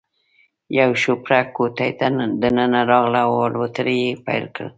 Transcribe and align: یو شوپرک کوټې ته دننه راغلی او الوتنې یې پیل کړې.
یو 0.79 0.89
شوپرک 1.01 1.47
کوټې 1.57 1.89
ته 1.99 2.07
دننه 2.41 2.81
راغلی 2.91 3.21
او 3.27 3.33
الوتنې 3.47 3.95
یې 4.03 4.11
پیل 4.25 4.45
کړې. 4.55 4.69